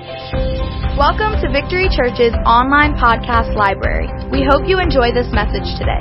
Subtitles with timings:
[0.00, 4.08] Welcome to Victory Church's online podcast library.
[4.32, 6.00] We hope you enjoy this message today.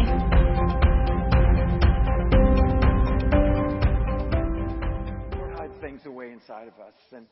[5.36, 7.26] Lord hides things away inside of us, and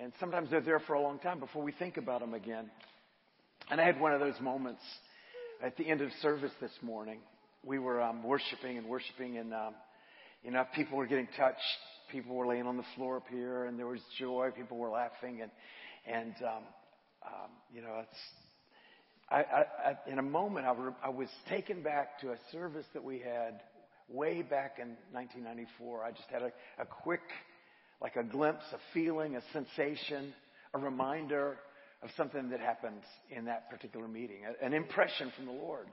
[0.00, 2.70] and sometimes they're there for a long time before we think about them again.
[3.68, 4.82] And I had one of those moments
[5.60, 7.18] at the end of service this morning.
[7.64, 9.74] We were um, worshiping and worshiping, and um,
[10.44, 11.58] you know, people were getting touched.
[12.12, 14.50] People were laying on the floor up here, and there was joy.
[14.56, 15.50] People were laughing, and
[16.06, 16.62] and um,
[17.24, 18.18] um, you know, it's.
[19.28, 23.02] I, I, in a moment, I, re, I was taken back to a service that
[23.02, 23.60] we had
[24.08, 26.04] way back in 1994.
[26.04, 27.22] I just had a, a quick,
[28.00, 30.32] like a glimpse, a feeling, a sensation,
[30.74, 31.56] a reminder
[32.02, 33.00] of something that happened
[33.36, 35.88] in that particular meeting, an impression from the Lord.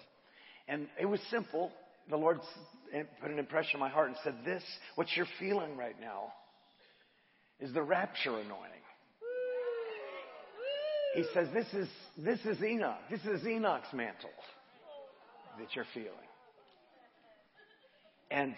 [0.67, 1.71] And it was simple.
[2.11, 2.39] The Lord
[3.19, 6.33] put an impression in my heart and said, This, what you're feeling right now,
[7.59, 8.82] is the rapture anointing.
[11.15, 12.97] He says, This is, this is Enoch.
[13.09, 14.29] This is Enoch's mantle
[15.59, 16.09] that you're feeling.
[18.31, 18.55] And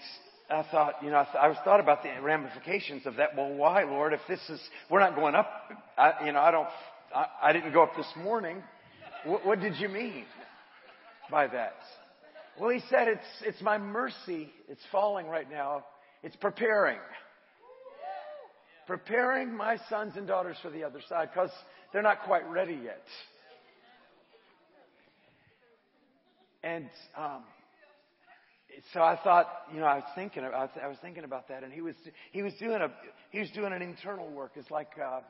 [0.50, 3.36] I thought, you know, I, th- I was thought about the ramifications of that.
[3.36, 4.14] Well, why, Lord?
[4.14, 5.50] If this is, we're not going up.
[5.98, 6.68] I, you know, I don't.
[7.14, 8.64] I, I didn't go up this morning.
[9.26, 10.26] What, what did you mean
[11.30, 11.76] by that?
[12.60, 14.50] Well, he said it's it's my mercy.
[14.70, 15.84] It's falling right now.
[16.24, 17.00] It's preparing,
[18.88, 21.52] preparing my sons and daughters for the other side because
[21.96, 23.06] they're not quite ready yet.
[26.62, 27.44] And um,
[28.94, 31.72] so I thought, you know, I was thinking, I I was thinking about that, and
[31.72, 31.96] he was
[32.34, 32.92] he was doing a
[33.32, 34.52] he was doing an internal work.
[34.56, 35.22] It's like, uh,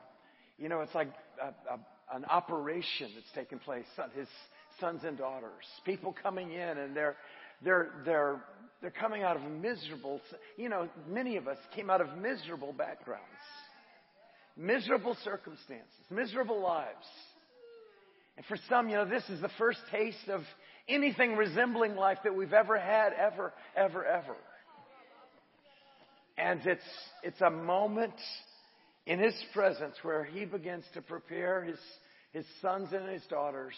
[0.58, 3.84] you know, it's like a, a, an operation that's taking place.
[4.16, 4.26] His
[4.80, 7.14] sons and daughters, people coming in, and they're
[7.62, 8.40] they're they're
[8.82, 10.20] they're coming out of miserable.
[10.56, 13.22] You know, many of us came out of miserable backgrounds,
[14.56, 17.06] miserable circumstances, miserable lives.
[18.36, 20.42] And for some, you know, this is the first taste of
[20.88, 24.36] anything resembling life that we've ever had, ever, ever, ever.
[26.38, 26.82] And it's,
[27.22, 28.14] it's a moment
[29.06, 31.78] in His presence where He begins to prepare His,
[32.32, 33.74] His sons and His daughters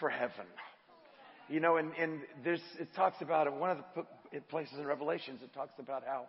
[0.00, 0.46] for heaven.
[1.48, 3.78] You know, and, and there's, it talks about one of
[4.32, 6.26] the places in Revelations, it talks about how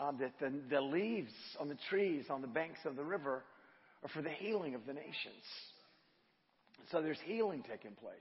[0.00, 3.42] um, that the, the leaves on the trees on the banks of the river
[4.02, 5.44] are for the healing of the nations.
[6.90, 8.14] So there's healing taking place.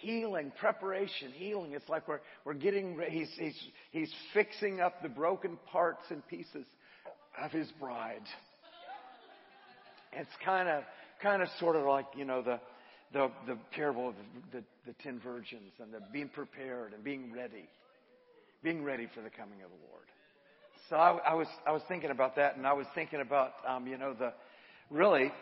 [0.00, 1.72] Healing, preparation, healing.
[1.72, 3.58] It's like we're, we're getting, he's, he's,
[3.92, 6.66] he's fixing up the broken parts and pieces
[7.42, 8.26] of his bride.
[10.12, 10.82] It's kind of,
[11.22, 12.60] kind of sort of like, you know, the,
[13.12, 14.14] the, the parable of
[14.52, 17.68] the, the, the ten virgins and the being prepared and being ready.
[18.62, 20.05] Being ready for the coming of the Lord.
[20.88, 23.88] So I, I was, I was thinking about that and I was thinking about, um,
[23.88, 24.32] you know, the,
[24.88, 25.32] really,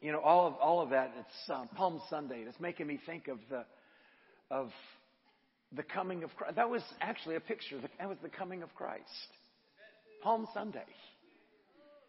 [0.00, 2.44] you know, all of, all of that, it's um, Palm Sunday.
[2.48, 3.64] It's making me think of the,
[4.50, 4.70] of
[5.76, 6.56] the coming of Christ.
[6.56, 7.76] That was actually a picture.
[7.98, 9.04] That was the coming of Christ.
[10.24, 10.80] Palm Sunday.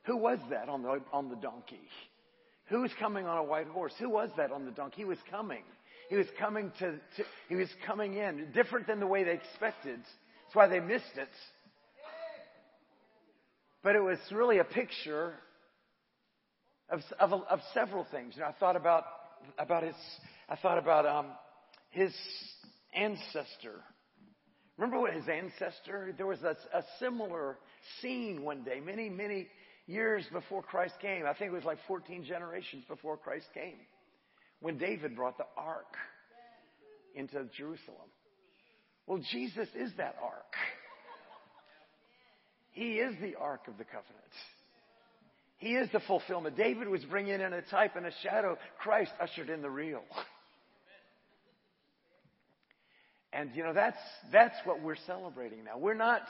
[0.05, 1.81] Who was that on the, on the donkey?
[2.69, 3.93] Who was coming on a white horse?
[3.99, 4.97] Who was that on the donkey?
[4.97, 5.63] He was coming.
[6.09, 8.47] He was coming to, to he was coming in.
[8.55, 9.99] Different than the way they expected.
[9.99, 11.29] That's why they missed it.
[13.83, 15.33] But it was really a picture
[16.89, 18.33] of, of, of several things.
[18.35, 19.03] You know, I thought about,
[19.57, 19.95] about his,
[20.49, 21.27] I thought about, um,
[21.89, 22.13] his
[22.93, 23.81] ancestor.
[24.77, 27.57] Remember what his ancestor, there was a, a similar
[28.01, 29.47] scene one day, many, many
[29.87, 31.25] years before Christ came.
[31.25, 33.77] I think it was like 14 generations before Christ came.
[34.61, 35.95] When David brought the ark
[37.15, 38.09] into Jerusalem.
[39.07, 40.53] Well, Jesus is that ark.
[42.71, 44.15] He is the ark of the covenant.
[45.57, 46.55] He is the fulfillment.
[46.55, 48.57] David was bringing in a type and a shadow.
[48.79, 50.03] Christ ushered in the real.
[53.33, 53.99] And you know, that's,
[54.31, 55.77] that's what we're celebrating now.
[55.77, 56.21] We're not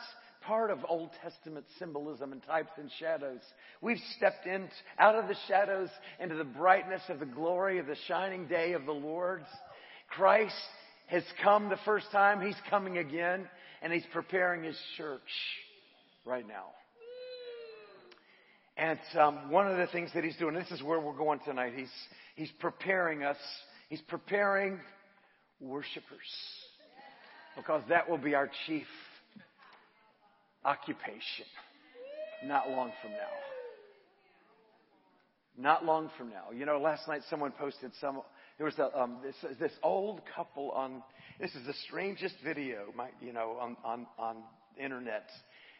[0.42, 3.42] part of Old Testament symbolism and types and shadows.
[3.82, 5.90] We've stepped in out of the shadows
[6.20, 9.47] into the brightness of the glory of the shining day of the Lord's.
[10.09, 10.56] Christ
[11.08, 12.42] has come the first time.
[12.42, 13.47] He's coming again
[13.82, 15.22] and he's preparing his church
[16.29, 16.66] right now.
[18.78, 21.73] And um, one of the things that he's doing, this is where we're going tonight.
[21.76, 21.91] He's
[22.35, 23.37] he's preparing us.
[23.90, 24.79] He's preparing
[25.59, 26.20] worshipers
[27.58, 28.85] because that will be our chief
[30.64, 31.46] occupation.
[32.46, 33.17] Not long from now.
[35.58, 36.52] Not long from now.
[36.55, 38.22] You know, last night someone posted some.
[38.58, 41.03] There was a, um, this, this old couple on.
[41.40, 44.37] This is the strangest video, my, you know, on on on
[44.82, 45.28] internet.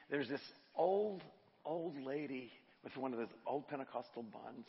[0.10, 0.42] There's this
[0.76, 1.22] old
[1.66, 2.52] old lady
[2.84, 4.66] with one of those old Pentecostal buns.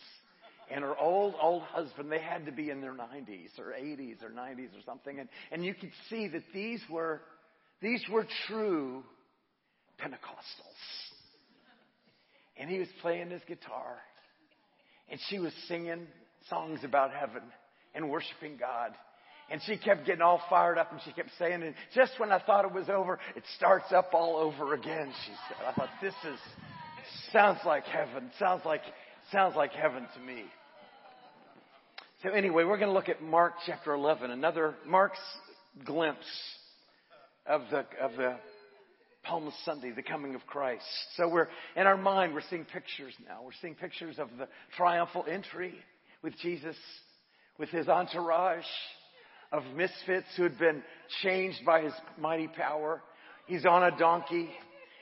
[0.71, 4.31] And her old, old husband, they had to be in their 90s or 80s or
[4.31, 5.19] 90s or something.
[5.19, 7.23] And, and you could see that these were,
[7.83, 9.03] these were true
[10.01, 10.79] Pentecostals.
[12.57, 13.97] And he was playing his guitar.
[15.11, 16.07] And she was singing
[16.49, 17.43] songs about heaven
[17.95, 18.93] and worshiping God.
[19.51, 22.39] And she kept getting all fired up and she kept saying, and just when I
[22.39, 25.67] thought it was over, it starts up all over again, she said.
[25.67, 26.39] I thought, this is,
[27.33, 28.31] sounds like heaven.
[28.39, 28.83] Sounds like,
[29.33, 30.45] sounds like heaven to me.
[32.23, 35.19] So anyway, we're going to look at Mark chapter 11, another Mark's
[35.85, 36.19] glimpse
[37.47, 38.37] of the, of the
[39.25, 40.85] Palm Sunday, the coming of Christ.
[41.17, 43.41] So we're, in our mind, we're seeing pictures now.
[43.43, 45.75] We're seeing pictures of the triumphal entry
[46.23, 46.77] with Jesus,
[47.59, 48.65] with his entourage
[49.53, 50.83] of misfits who had been
[51.23, 53.03] changed by his mighty power.
[53.47, 54.51] He's on a donkey.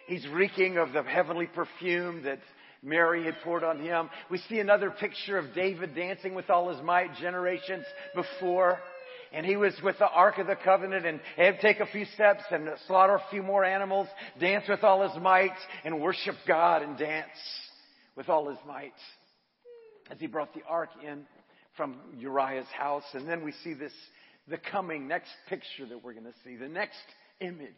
[0.06, 2.40] He's reeking of the heavenly perfume that
[2.82, 4.08] Mary had poured on him.
[4.30, 7.84] We see another picture of David dancing with all his might generations
[8.14, 8.78] before.
[9.32, 11.20] And he was with the Ark of the Covenant and
[11.60, 14.08] take a few steps and slaughter a few more animals,
[14.40, 15.50] dance with all his might,
[15.84, 17.28] and worship God and dance
[18.16, 18.94] with all his might.
[20.10, 21.26] As he brought the Ark in
[21.76, 23.04] from Uriah's house.
[23.12, 23.92] And then we see this,
[24.50, 26.96] the coming next picture that we're going to see, the next
[27.40, 27.70] image,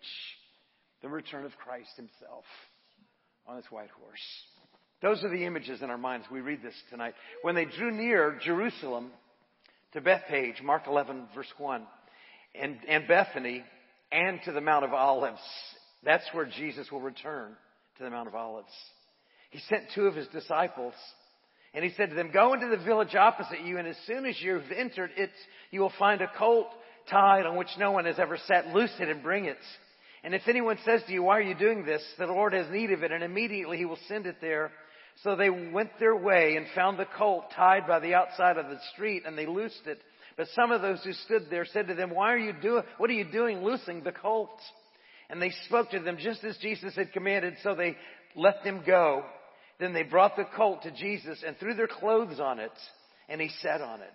[1.03, 2.45] the return of Christ himself
[3.47, 4.21] on his white horse.
[5.03, 6.27] Those are the images in our minds.
[6.31, 7.15] We read this tonight.
[7.43, 9.11] When they drew near Jerusalem
[9.93, 11.83] to Bethphage, Mark 11 verse 1,
[12.55, 13.65] and, and Bethany,
[14.13, 15.41] and to the Mount of Olives.
[16.05, 17.57] That's where Jesus will return
[17.99, 18.73] to the Mount of Olives.
[19.51, 20.95] He sent two of his disciples
[21.73, 24.37] and he said to them, go into the village opposite you and as soon as
[24.41, 25.31] you've entered it,
[25.71, 26.67] you will find a colt
[27.09, 28.69] tied on which no one has ever sat.
[28.69, 29.59] Loose it and bring it.
[30.25, 32.03] And if anyone says to you, why are you doing this?
[32.19, 34.73] The Lord has need of it and immediately he will send it there.
[35.23, 38.79] So they went their way and found the colt tied by the outside of the
[38.93, 39.99] street and they loosed it.
[40.37, 43.11] But some of those who stood there said to them, why are you doing, what
[43.11, 44.59] are you doing loosing the colt?
[45.29, 47.97] And they spoke to them just as Jesus had commanded, so they
[48.35, 49.23] let them go.
[49.81, 52.73] Then they brought the colt to Jesus and threw their clothes on it,
[53.29, 54.09] and he sat on it.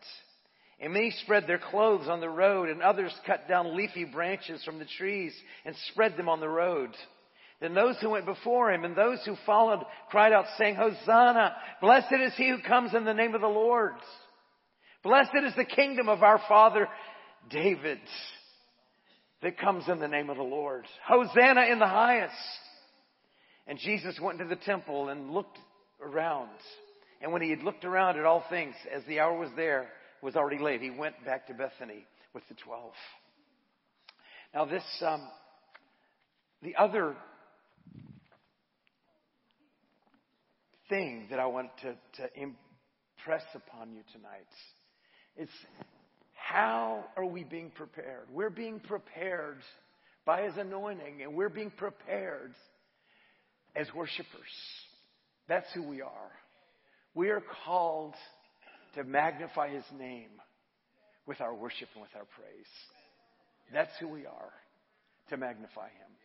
[0.79, 4.77] And many spread their clothes on the road, and others cut down leafy branches from
[4.77, 5.33] the trees
[5.65, 6.91] and spread them on the road.
[7.61, 9.79] Then those who went before him and those who followed
[10.09, 11.55] cried out saying, Hosanna!
[11.81, 13.95] Blessed is he who comes in the name of the Lord.
[15.03, 16.87] Blessed is the kingdom of our father
[17.49, 17.99] David
[19.41, 20.85] that comes in the name of the Lord.
[21.07, 22.33] Hosanna in the highest.
[23.67, 25.57] And Jesus went into the temple and looked
[26.01, 26.49] around.
[27.21, 29.87] And when he had looked around at all things, as the hour was there,
[30.21, 32.93] was already late, he went back to Bethany with the twelve.
[34.53, 35.27] Now this, um,
[36.61, 37.15] the other
[40.89, 44.47] thing that I want to, to impress upon you tonight
[45.37, 45.49] is
[46.33, 48.27] how are we being prepared?
[48.31, 49.57] We're being prepared
[50.25, 52.53] by His anointing and we're being prepared
[53.75, 54.53] as worshipers.
[55.47, 56.31] That's who we are.
[57.13, 58.13] We are called
[58.95, 60.29] to magnify His name
[61.25, 62.67] with our worship and with our praise.
[63.73, 64.51] That's who we are,
[65.29, 66.15] to magnify Him.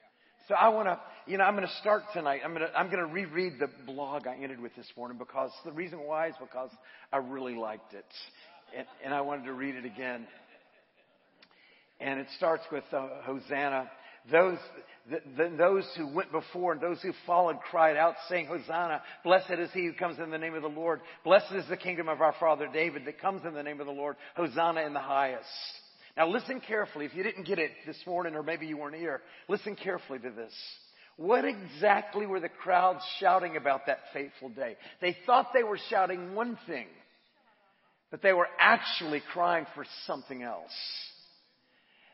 [0.49, 2.41] So I want to, you know, I'm going to start tonight.
[2.45, 5.53] I'm going to, I'm going to reread the blog I ended with this morning because
[5.65, 6.71] the reason why is because
[7.13, 8.05] I really liked it.
[8.77, 10.27] And, and I wanted to read it again.
[12.01, 13.91] And it starts with uh, Hosanna.
[14.33, 14.59] Those,
[15.09, 19.53] the, the, those who went before and those who followed cried out saying, Hosanna, blessed
[19.53, 21.01] is he who comes in the name of the Lord.
[21.25, 23.93] Blessed is the kingdom of our father David that comes in the name of the
[23.93, 24.17] Lord.
[24.37, 25.47] Hosanna in the highest.
[26.17, 27.07] Now listen carefully.
[27.07, 30.31] If you didn't get it this morning or maybe you weren't here, listen carefully to
[30.31, 30.53] this.
[31.17, 34.77] What exactly were the crowds shouting about that fateful day?
[35.01, 36.87] They thought they were shouting one thing,
[38.11, 40.73] but they were actually crying for something else.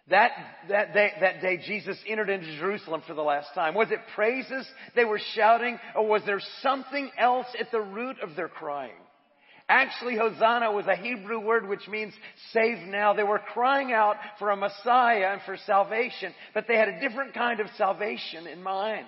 [0.08, 0.30] That,
[0.68, 3.74] that, day, that day Jesus entered into Jerusalem for the last time.
[3.74, 8.36] Was it praises they were shouting or was there something else at the root of
[8.36, 8.92] their crying?
[9.68, 12.12] Actually, Hosanna was a Hebrew word which means
[12.52, 13.14] save now.
[13.14, 17.34] They were crying out for a Messiah and for salvation, but they had a different
[17.34, 19.06] kind of salvation in mind.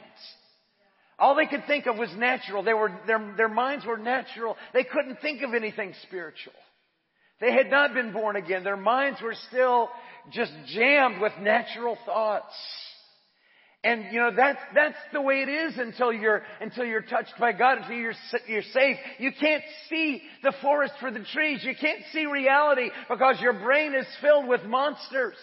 [1.16, 2.64] All they could think of was natural.
[2.64, 4.56] They were, their, their minds were natural.
[4.72, 6.54] They couldn't think of anything spiritual.
[7.40, 8.64] They had not been born again.
[8.64, 9.90] Their minds were still
[10.32, 12.54] just jammed with natural thoughts.
[13.84, 17.52] And you know, that's, that's the way it is until you're, until you're touched by
[17.52, 18.14] God, until you're,
[18.48, 18.98] you're saved.
[19.18, 21.60] You can't see the forest for the trees.
[21.62, 25.36] You can't see reality because your brain is filled with monsters.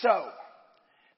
[0.00, 0.24] So,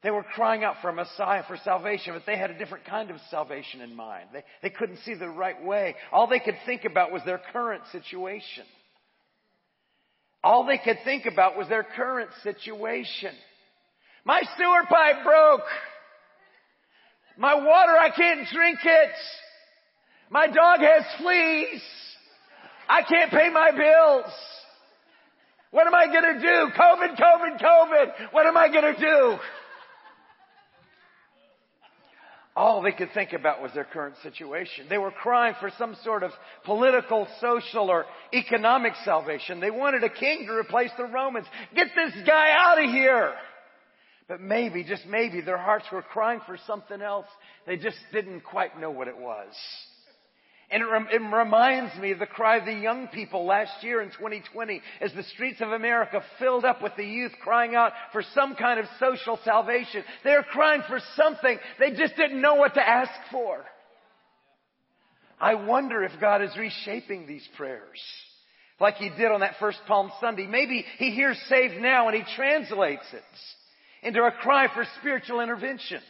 [0.02, 3.11] They were crying out for a Messiah, for salvation, but they had a different kind
[3.11, 4.28] of salvation in mind.
[4.32, 5.97] They, they couldn't see the right way.
[6.12, 8.64] All they could think about was their current situation.
[10.42, 13.35] All they could think about was their current situation.
[14.25, 15.66] My sewer pipe broke.
[17.37, 19.11] My water, I can't drink it.
[20.30, 21.83] My dog has fleas.
[22.88, 24.33] I can't pay my bills.
[25.71, 26.73] What am I gonna do?
[26.76, 28.33] COVID, COVID, COVID.
[28.33, 29.38] What am I gonna do?
[32.58, 34.86] All they could think about was their current situation.
[34.90, 36.32] They were crying for some sort of
[36.64, 39.60] political, social, or economic salvation.
[39.60, 41.46] They wanted a king to replace the Romans.
[41.72, 43.32] Get this guy out of here!
[44.26, 47.26] But maybe, just maybe, their hearts were crying for something else.
[47.64, 49.54] They just didn't quite know what it was.
[50.70, 54.02] And it, rem- it, reminds me of the cry of the young people last year
[54.02, 58.22] in 2020 as the streets of America filled up with the youth crying out for
[58.34, 60.04] some kind of social salvation.
[60.25, 61.58] They were crying for something.
[61.78, 63.64] They just didn't know what to ask for.
[65.40, 68.00] I wonder if God is reshaping these prayers
[68.80, 70.46] like he did on that first Palm Sunday.
[70.46, 76.00] Maybe he hears saved now and he translates it into a cry for spiritual intervention.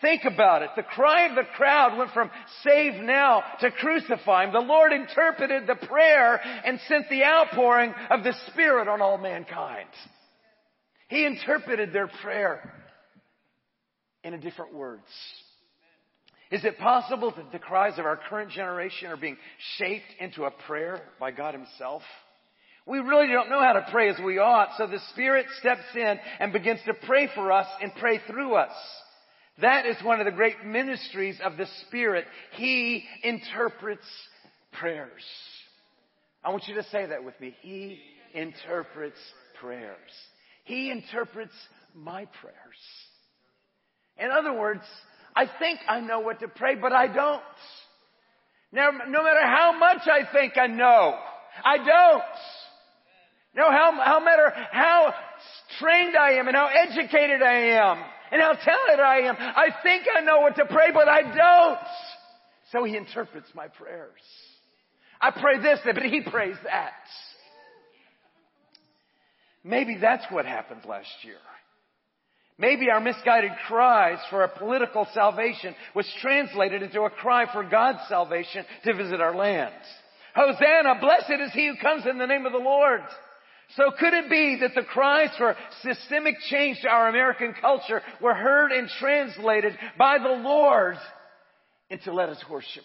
[0.00, 0.70] Think about it.
[0.76, 2.30] The cry of the crowd went from
[2.62, 4.52] save now to crucify him.
[4.52, 9.88] The Lord interpreted the prayer and sent the outpouring of the Spirit on all mankind.
[11.08, 12.72] He interpreted their prayer
[14.22, 15.04] in different words.
[16.50, 19.36] Is it possible that the cries of our current generation are being
[19.78, 22.02] shaped into a prayer by God Himself?
[22.86, 26.18] We really don't know how to pray as we ought, so the Spirit steps in
[26.38, 28.72] and begins to pray for us and pray through us.
[29.60, 32.26] That is one of the great ministries of the Spirit.
[32.52, 34.06] He interprets
[34.72, 35.22] prayers.
[36.44, 37.56] I want you to say that with me.
[37.62, 37.98] He
[38.34, 39.18] interprets
[39.60, 39.96] prayers.
[40.64, 41.54] He interprets
[41.94, 42.56] my prayers.
[44.18, 44.82] In other words,
[45.34, 47.42] I think I know what to pray, but I don't.
[48.72, 51.18] Now, no matter how much I think I know,
[51.64, 52.22] I don't.
[53.54, 55.14] No, how, how matter how
[55.80, 59.36] trained I am and how educated I am, and how talented I am.
[59.38, 61.88] I think I know what to pray, but I don't.
[62.72, 64.20] So he interprets my prayers.
[65.20, 66.92] I pray this, but he prays that.
[69.64, 71.38] Maybe that's what happened last year.
[72.58, 77.98] Maybe our misguided cries for a political salvation was translated into a cry for God's
[78.08, 79.74] salvation to visit our land.
[80.34, 83.02] Hosanna, blessed is he who comes in the name of the Lord.
[83.74, 88.34] So could it be that the cries for systemic change to our American culture were
[88.34, 90.96] heard and translated by the Lord
[91.90, 92.84] into let us worship?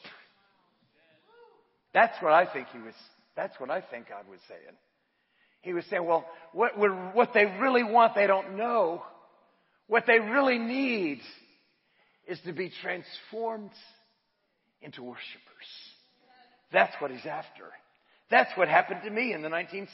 [1.93, 2.95] That's what I think he was,
[3.35, 4.75] that's what I think God was saying.
[5.61, 6.71] He was saying, well, what,
[7.13, 9.03] what they really want, they don't know.
[9.87, 11.21] What they really need
[12.27, 13.71] is to be transformed
[14.81, 15.21] into worshipers.
[16.71, 17.65] That's what he's after.
[18.31, 19.87] That's what happened to me in the 1960s.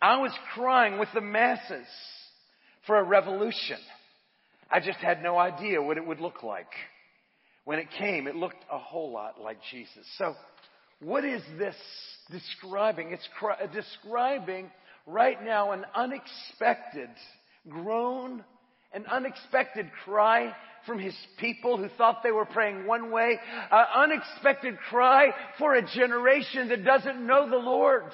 [0.00, 1.86] I was crying with the masses
[2.86, 3.78] for a revolution.
[4.70, 6.70] I just had no idea what it would look like.
[7.64, 10.06] When it came, it looked a whole lot like Jesus.
[10.16, 10.34] So,
[11.00, 11.76] what is this
[12.30, 13.12] describing?
[13.12, 14.70] It's cry, describing
[15.06, 17.10] right now an unexpected
[17.68, 18.44] groan,
[18.92, 20.54] an unexpected cry
[20.86, 23.38] from his people who thought they were praying one way,
[23.70, 25.28] an unexpected cry
[25.58, 28.04] for a generation that doesn't know the Lord.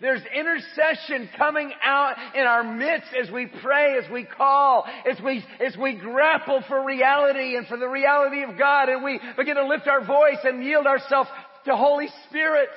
[0.00, 5.44] There's intercession coming out in our midst as we pray, as we call, as we,
[5.64, 9.66] as we grapple for reality and for the reality of God and we begin to
[9.66, 11.28] lift our voice and yield ourselves
[11.66, 12.70] to Holy Spirit.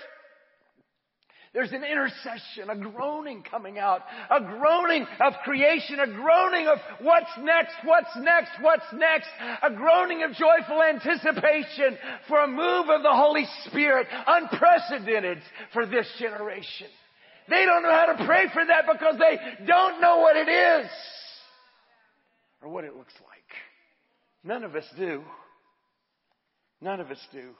[1.54, 7.30] There's an intercession, a groaning coming out, a groaning of creation, a groaning of what's
[7.40, 9.28] next, what's next, what's next,
[9.62, 15.38] a groaning of joyful anticipation for a move of the Holy Spirit, unprecedented
[15.72, 16.88] for this generation.
[17.50, 20.90] They don't know how to pray for that because they don't know what it is
[22.62, 23.44] or what it looks like.
[24.44, 25.24] None of us do.
[26.82, 27.52] None of us do.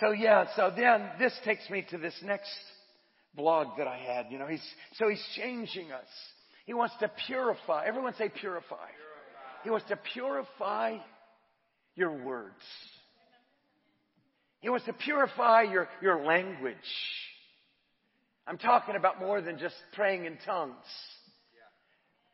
[0.00, 2.50] So yeah, so then this takes me to this next
[3.34, 4.26] blog that I had.
[4.30, 4.62] You know, he's,
[4.94, 6.06] so he's changing us.
[6.66, 7.86] He wants to purify.
[7.86, 8.40] Everyone say purify.
[8.40, 8.86] purify.
[9.64, 10.98] He wants to purify
[11.94, 12.54] your words.
[14.60, 16.76] He wants to purify your, your language.
[18.46, 20.74] I'm talking about more than just praying in tongues.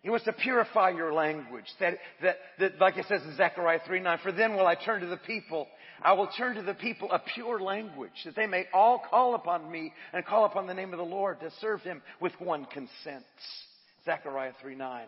[0.03, 1.65] He wants to purify your language.
[1.79, 5.01] That, that, that, like it says in Zechariah 3 9, for then will I turn
[5.01, 5.69] to the people.
[6.03, 9.71] I will turn to the people a pure language, that they may all call upon
[9.71, 13.25] me and call upon the name of the Lord to serve him with one consent.
[14.05, 15.07] Zechariah 3 9.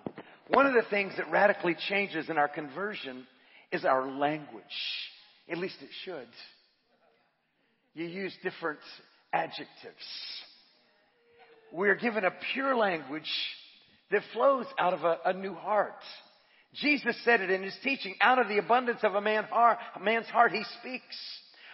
[0.49, 3.27] One of the things that radically changes in our conversion
[3.73, 4.63] is our language.
[5.51, 6.29] At least it should.
[7.95, 8.79] You use different
[9.33, 9.67] adjectives.
[11.75, 13.31] We're given a pure language
[14.13, 15.99] that flows out of a, a new heart.
[16.75, 20.01] Jesus said it in his teaching, out of the abundance of a, man heart, a
[20.01, 21.17] man's heart he speaks.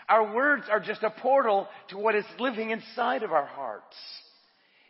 [0.09, 3.95] Our words are just a portal to what is living inside of our hearts.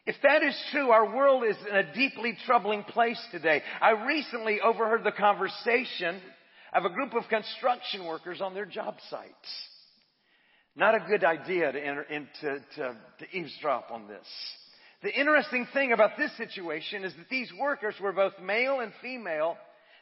[0.06, 3.62] If that is true, our world is in a deeply troubling place today.
[3.80, 6.20] I recently overheard the conversation
[6.72, 9.68] of a group of construction workers on their job sites.
[10.76, 14.26] Not a good idea to, enter, into, to, to eavesdrop on this.
[15.02, 19.56] The interesting thing about this situation is that these workers were both male and female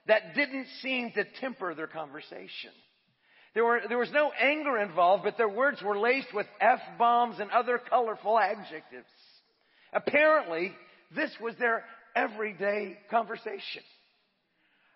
[0.07, 2.73] that didn't seem to temper their conversation.
[3.55, 7.51] There, were, there was no anger involved, but their words were laced with F-bombs and
[7.51, 9.07] other colorful adjectives.
[9.93, 10.73] Apparently,
[11.15, 11.85] this was their
[12.17, 13.83] everyday conversation.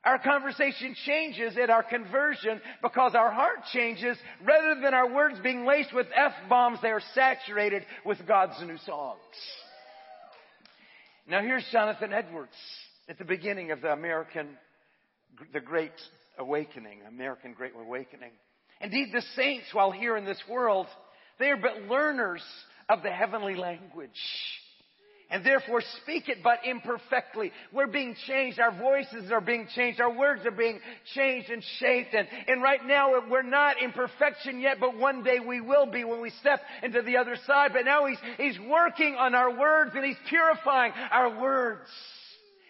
[0.04, 4.16] Our conversation changes at our conversion because our heart changes.
[4.44, 9.20] Rather than our words being laced with F-bombs, they are saturated with God's new songs.
[11.26, 12.50] Now here's Jonathan Edwards
[13.08, 14.48] at the beginning of the American,
[15.52, 15.92] the Great
[16.36, 18.32] Awakening, American Great Awakening.
[18.80, 20.88] Indeed, the saints, while here in this world,
[21.38, 22.42] they are but learners
[22.88, 24.10] of the heavenly language
[25.32, 27.50] and therefore speak it but imperfectly.
[27.72, 28.60] We're being changed.
[28.60, 29.98] Our voices are being changed.
[29.98, 30.78] Our words are being
[31.14, 32.14] changed and shaped.
[32.14, 36.04] And, and right now we're not in perfection yet, but one day we will be
[36.04, 37.70] when we step into the other side.
[37.72, 41.88] But now He's, He's working on our words and He's purifying our words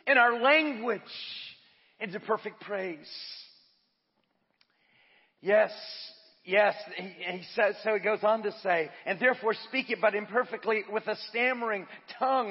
[0.07, 1.01] and our language
[1.99, 3.11] into perfect praise.
[5.41, 5.73] Yes,
[6.45, 10.17] Yes, he, he, says, so he goes on to say, and therefore speak it but
[10.17, 11.87] imperfectly with a stammering
[12.19, 12.49] tongue,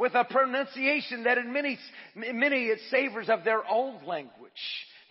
[0.00, 1.78] with a pronunciation that in many,
[2.16, 4.50] many it savors of their old language.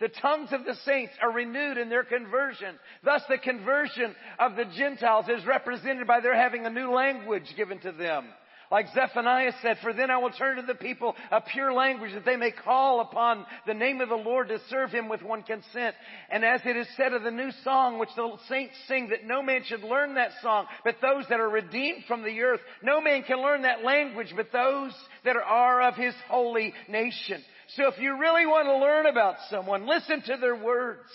[0.00, 2.74] The tongues of the saints are renewed in their conversion.
[3.02, 7.78] Thus the conversion of the Gentiles is represented by their having a new language given
[7.80, 8.26] to them.
[8.72, 12.24] Like Zephaniah said, for then I will turn to the people a pure language that
[12.24, 15.94] they may call upon the name of the Lord to serve him with one consent.
[16.30, 19.42] And as it is said of the new song which the saints sing that no
[19.42, 22.60] man should learn that song, but those that are redeemed from the earth.
[22.82, 24.92] No man can learn that language, but those
[25.26, 27.44] that are of his holy nation.
[27.76, 31.10] So if you really want to learn about someone, listen to their words.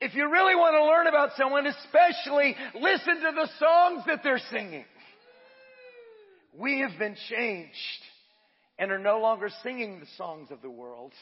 [0.00, 4.40] If you really want to learn about someone, especially listen to the songs that they're
[4.50, 4.86] singing.
[6.58, 7.76] We have been changed
[8.78, 11.12] and are no longer singing the songs of the world.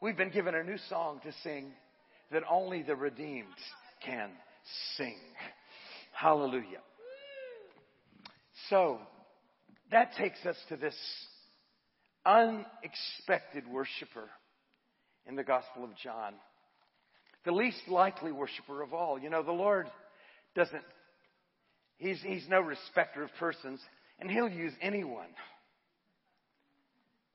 [0.00, 1.72] We've been given a new song to sing
[2.30, 3.46] that only the redeemed
[4.04, 4.30] can
[4.96, 5.18] sing.
[6.12, 6.80] Hallelujah.
[8.68, 8.98] So,
[9.90, 10.94] that takes us to this
[12.24, 14.28] unexpected worshiper
[15.26, 16.34] in the Gospel of John.
[17.44, 19.18] The least likely worshiper of all.
[19.18, 19.86] You know, the Lord
[20.54, 20.84] doesn't,
[21.98, 23.80] He's, he's no respecter of persons.
[24.20, 25.28] And He'll use anyone.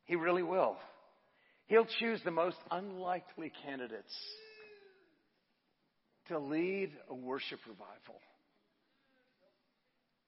[0.06, 0.78] He really will.
[1.68, 4.14] He'll choose the most unlikely candidates
[6.28, 8.22] to lead a worship revival.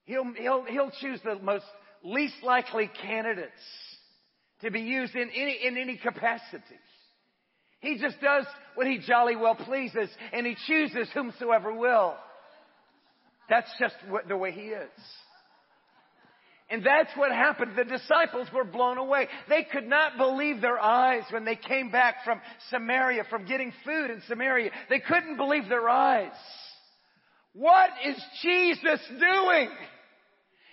[0.06, 1.66] He'll, he'll, he'll choose the most
[2.04, 3.52] least likely candidates
[4.62, 6.64] to be used in any, in any capacity.
[7.80, 12.16] He just does what he jolly well pleases and he chooses whomsoever will.
[13.50, 14.90] That's just what, the way he is.
[16.70, 17.74] And that's what happened.
[17.78, 19.28] The disciples were blown away.
[19.48, 24.12] They could not believe their eyes when they came back from Samaria, from getting food
[24.12, 24.72] in Samaria.
[24.90, 26.34] They couldn't believe their eyes.
[27.54, 29.70] What is Jesus doing?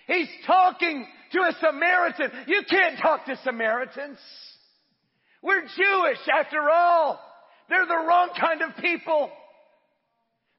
[0.07, 2.31] He's talking to a Samaritan.
[2.47, 4.19] You can't talk to Samaritans.
[5.41, 7.19] We're Jewish after all.
[7.69, 9.31] They're the wrong kind of people.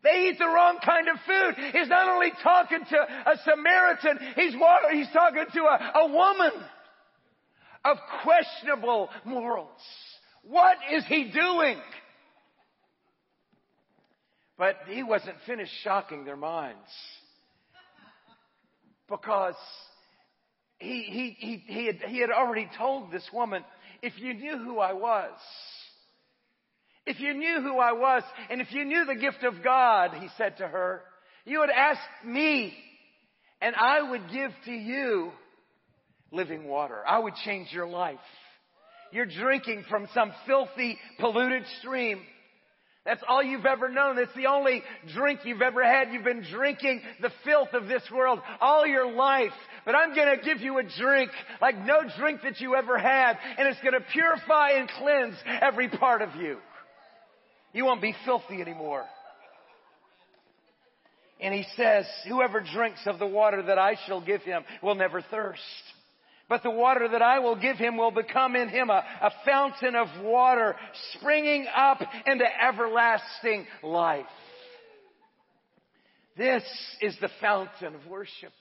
[0.07, 1.64] They eat the wrong kind of food.
[1.73, 4.55] He's not only talking to a Samaritan, he's,
[4.92, 6.53] he's talking to a, a woman
[7.85, 9.81] of questionable morals.
[10.45, 11.79] What is he doing?
[14.57, 16.79] But he wasn't finished shocking their minds.
[19.09, 19.57] Because
[20.79, 23.64] he, he, he, he, had, he had already told this woman,
[24.03, 25.33] if you knew who I was,
[27.07, 30.29] if you knew who I was, and if you knew the gift of God, he
[30.37, 31.03] said to her,
[31.45, 32.75] you would ask me,
[33.61, 35.31] and I would give to you
[36.33, 37.03] living water.
[37.09, 38.19] I would change your life.
[39.12, 42.21] You're drinking from some filthy, polluted stream
[43.07, 44.19] That's all you've ever known.
[44.19, 44.83] It's the only
[45.14, 46.12] drink you've ever had.
[46.12, 49.53] You've been drinking the filth of this world all your life.
[49.85, 51.31] But I'm going to give you a drink
[51.62, 53.38] like no drink that you ever had.
[53.57, 56.59] And it's going to purify and cleanse every part of you.
[57.72, 59.05] You won't be filthy anymore.
[61.40, 65.20] And he says, whoever drinks of the water that I shall give him will never
[65.20, 65.61] thirst.
[66.48, 69.96] But the water that I will give him will become in him a, a fountain
[69.96, 70.76] of water
[71.14, 74.26] springing up into everlasting life.
[76.37, 76.62] This
[77.00, 78.52] is the fountain of worship.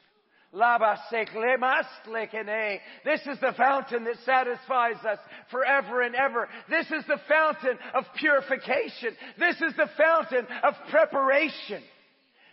[3.04, 5.20] This is the fountain that satisfies us
[5.52, 6.48] forever and ever.
[6.70, 9.16] This is the fountain of purification.
[9.38, 11.84] This is the fountain of preparation.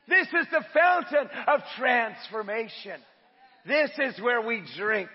[0.08, 3.00] This is the fountain of transformation.
[3.66, 5.08] This is where we drink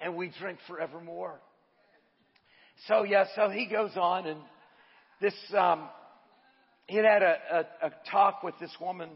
[0.00, 1.38] and we drink forevermore.
[2.88, 4.40] So yeah, so he goes on and
[5.20, 5.88] this, um,
[6.86, 9.10] he had a, a, a talk with this woman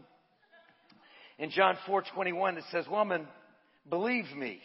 [1.37, 3.27] in John 4:21 it says, "Woman,
[3.89, 4.61] believe me,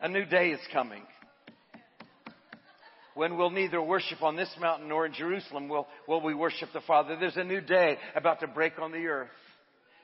[0.00, 1.06] a new day is coming."
[3.14, 6.80] When we'll neither worship on this mountain nor in Jerusalem will, will we worship the
[6.80, 7.14] Father.
[7.16, 9.28] There's a new day about to break on the earth.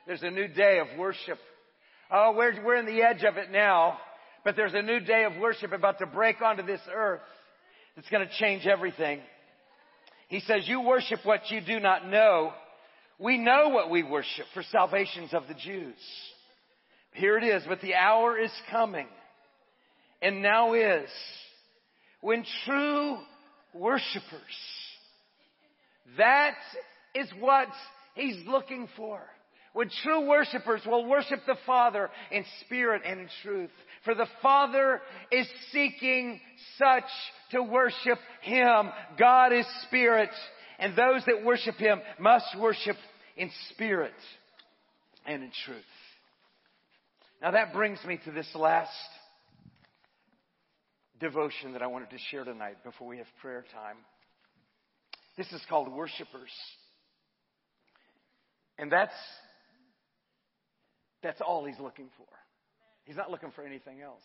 [0.05, 1.39] There's a new day of worship.
[2.11, 3.97] Oh, we're, we're in the edge of it now,
[4.43, 7.21] but there's a new day of worship about to break onto this earth.
[7.97, 9.21] It's going to change everything.
[10.27, 12.53] He says, you worship what you do not know.
[13.19, 15.95] We know what we worship for salvations of the Jews.
[17.13, 19.07] Here it is, but the hour is coming
[20.21, 21.09] and now is
[22.21, 23.17] when true
[23.73, 24.41] worshipers,
[26.17, 26.55] that
[27.15, 27.67] is what
[28.15, 29.21] he's looking for.
[29.73, 33.69] When true worshipers will worship the Father in spirit and in truth.
[34.03, 34.99] For the Father
[35.31, 36.41] is seeking
[36.77, 37.03] such
[37.51, 38.89] to worship Him.
[39.17, 40.31] God is spirit,
[40.79, 42.95] and those that worship Him must worship
[43.37, 44.13] in spirit
[45.25, 45.83] and in truth.
[47.41, 48.89] Now that brings me to this last
[51.19, 53.97] devotion that I wanted to share tonight before we have prayer time.
[55.37, 56.51] This is called Worshipers.
[58.77, 59.13] And that's,
[61.21, 62.27] that's all he's looking for.
[63.03, 64.23] He's not looking for anything else.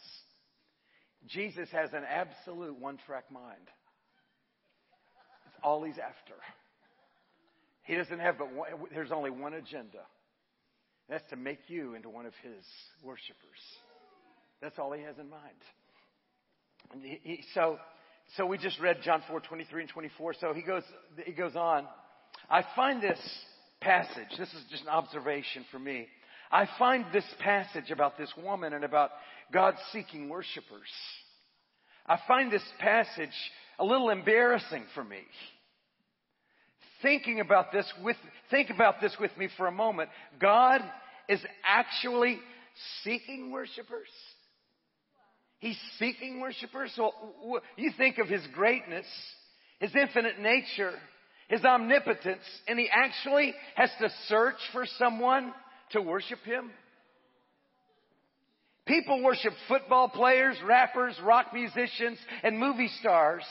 [1.27, 3.69] Jesus has an absolute one track mind.
[5.64, 6.35] All he's after.
[7.83, 10.00] He doesn't have but one, there's only one agenda.
[11.09, 12.64] That's to make you into one of his
[13.03, 13.59] worshipers.
[14.62, 17.03] That's all he has in mind.
[17.03, 17.79] He, he, so,
[18.37, 20.35] so we just read John 4, 23 and 24.
[20.40, 20.83] So he goes,
[21.27, 21.87] he goes on.
[22.48, 23.20] I find this
[23.81, 26.07] passage, this is just an observation for me.
[26.50, 29.11] I find this passage about this woman and about
[29.53, 30.88] God seeking worshipers.
[32.07, 33.29] I find this passage
[33.79, 35.21] a little embarrassing for me.
[37.03, 38.17] Thinking about this with,
[38.51, 40.11] think about this with me for a moment.
[40.41, 40.81] God
[41.29, 42.39] is actually
[43.03, 44.09] seeking worshipers.
[45.59, 46.93] He's seeking worshipers.
[46.95, 47.13] So
[47.77, 49.07] you think of His greatness,
[49.81, 50.93] His infinite nature,
[51.49, 55.53] His omnipotence, and He actually has to search for someone
[55.93, 56.71] to worship Him.
[58.87, 63.44] People worship football players, rappers, rock musicians, and movie stars,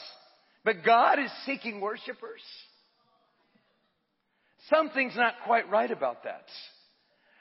[0.64, 2.42] but God is seeking worshipers.
[4.70, 6.46] Something's not quite right about that.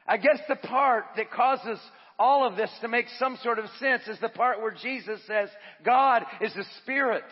[0.06, 1.78] I guess the part that causes
[2.18, 5.48] all of this to make some sort of sense is the part where Jesus says,
[5.84, 7.24] God is the Spirit.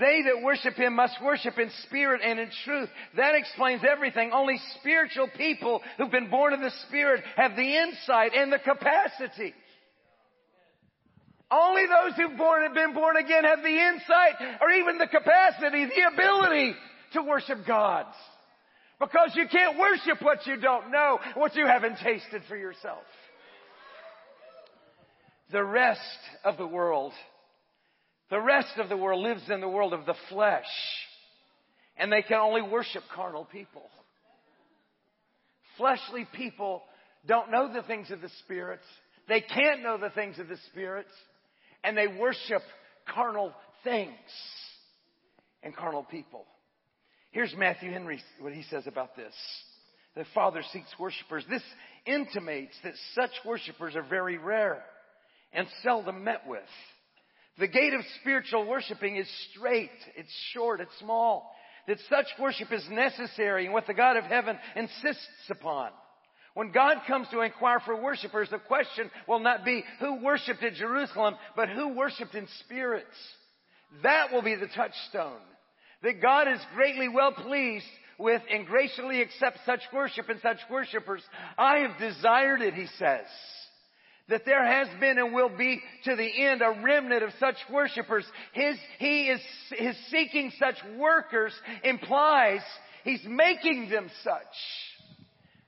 [0.00, 2.88] They that worship Him must worship in spirit and in truth.
[3.16, 4.30] That explains everything.
[4.32, 9.54] Only spiritual people who've been born of the Spirit have the insight and the capacity.
[11.50, 16.10] Only those who've born, been born again have the insight or even the capacity, the
[16.14, 16.74] ability
[17.12, 18.06] to worship God.
[18.98, 23.02] Because you can't worship what you don't know, what you haven't tasted for yourself.
[25.50, 26.00] The rest
[26.44, 27.12] of the world,
[28.32, 30.64] the rest of the world lives in the world of the flesh.
[31.98, 33.82] And they can only worship carnal people.
[35.76, 36.82] Fleshly people
[37.26, 38.86] don't know the things of the spirits.
[39.28, 41.10] They can't know the things of the spirits,
[41.84, 42.62] And they worship
[43.14, 43.52] carnal
[43.84, 44.16] things
[45.62, 46.46] and carnal people.
[47.32, 49.34] Here's Matthew Henry, what he says about this.
[50.16, 51.44] The Father seeks worshipers.
[51.50, 51.62] This
[52.06, 54.82] intimates that such worshipers are very rare
[55.52, 56.62] and seldom met with.
[57.58, 61.54] The gate of spiritual worshiping is straight, it's short, it's small.
[61.86, 65.90] That such worship is necessary and what the God of heaven insists upon.
[66.54, 70.74] When God comes to inquire for worshipers, the question will not be who worshiped at
[70.74, 73.06] Jerusalem, but who worshiped in spirits.
[74.02, 75.40] That will be the touchstone.
[76.02, 77.86] that God is greatly well pleased
[78.18, 81.22] with and graciously accepts such worship and such worshipers.
[81.56, 83.26] I have desired it, he says.
[84.32, 88.24] That there has been and will be to the end a remnant of such worshipers.
[88.54, 89.40] His, he is,
[89.72, 91.52] his seeking such workers
[91.84, 92.60] implies
[93.04, 94.32] he's making them such.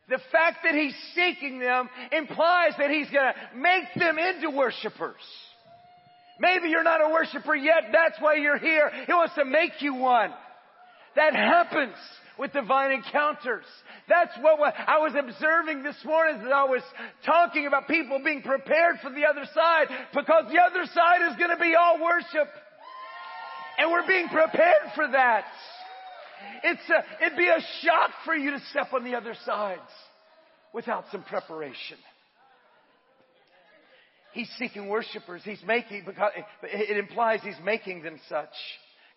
[0.08, 5.20] The fact that he's seeking them implies that he's to make them into worshipers.
[6.40, 7.90] Maybe you're not a worshiper yet.
[7.92, 8.90] That's why you're here.
[9.06, 10.30] He wants to make you one.
[11.16, 11.96] That happens
[12.38, 13.66] with divine encounters.
[14.08, 16.82] That's what I was observing this morning as I was
[17.24, 21.50] talking about people being prepared for the other side because the other side is going
[21.50, 22.48] to be all worship.
[23.78, 25.44] And we're being prepared for that.
[26.62, 29.80] It's a, it'd be a shock for you to step on the other sides
[30.72, 31.96] without some preparation.
[34.32, 35.42] He's seeking worshipers.
[35.44, 38.48] He's making, because it implies he's making them such.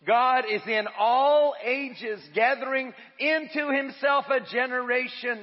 [0.06, 5.40] God is in all ages gathering into himself a generation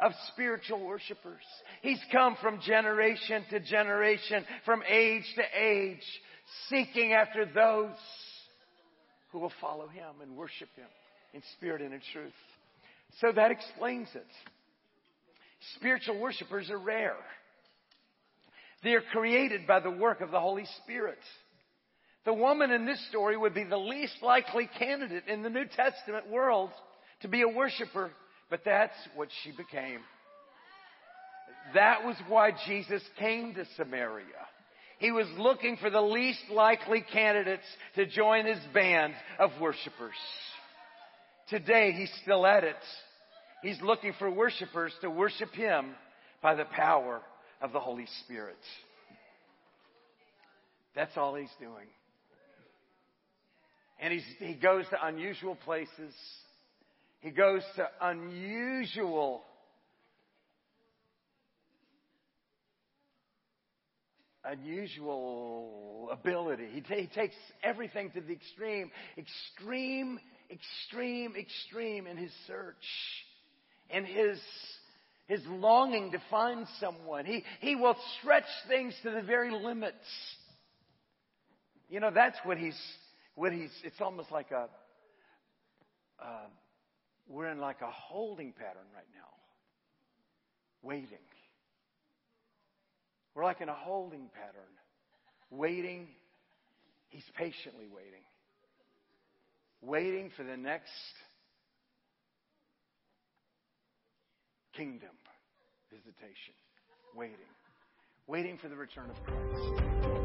[0.00, 1.42] of spiritual worshipers.
[1.80, 6.02] He's come from generation to generation, from age to age,
[6.68, 7.96] seeking after those
[9.32, 10.86] who will follow him and worship him
[11.32, 12.32] in spirit and in truth.
[13.20, 14.26] So that explains it.
[15.76, 17.16] Spiritual worshipers are rare.
[18.82, 21.18] They are created by the work of the Holy Spirit.
[22.24, 26.30] The woman in this story would be the least likely candidate in the New Testament
[26.30, 26.70] world
[27.20, 28.10] to be a worshiper,
[28.48, 30.00] but that's what she became.
[31.74, 34.24] That was why Jesus came to Samaria.
[34.98, 37.64] He was looking for the least likely candidates
[37.96, 40.14] to join his band of worshipers.
[41.48, 42.76] Today, he's still at it.
[43.62, 45.94] He's looking for worshipers to worship him
[46.42, 47.20] by the power
[47.60, 48.56] of the Holy Spirit.
[50.94, 51.86] That's all he's doing.
[54.00, 56.14] And he's, he goes to unusual places.
[57.20, 59.44] He goes to unusual
[64.46, 66.68] unusual ability.
[66.70, 72.74] He, t- he, takes everything to the extreme, extreme, extreme, extreme in his search
[73.90, 74.38] and his
[75.26, 77.24] his longing to find someone.
[77.24, 79.94] He, he will stretch things to the very limits.
[81.88, 82.78] You know, that's what he's,
[83.34, 84.68] what he's, it's almost like a,
[86.22, 86.46] uh,
[87.28, 89.28] we're in like a holding pattern right now.
[90.82, 91.18] Waiting.
[93.34, 94.70] We're like in a holding pattern.
[95.50, 96.08] Waiting.
[97.08, 98.22] He's patiently waiting.
[99.82, 100.90] Waiting for the next
[104.76, 105.10] kingdom
[105.90, 106.54] visitation.
[107.14, 107.36] Waiting.
[108.26, 110.23] Waiting for the return of Christ.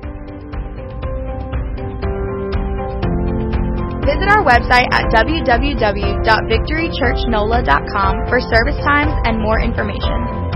[4.09, 10.48] Visit our website at www.victorychurchnola.com for service times and more information.